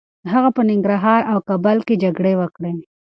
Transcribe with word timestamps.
هغه 0.33 0.49
په 0.55 0.61
ننګرهار 0.69 1.21
او 1.31 1.37
کابل 1.49 1.77
کي 1.87 1.95
جګړې 2.03 2.33
وکړې. 2.37 2.73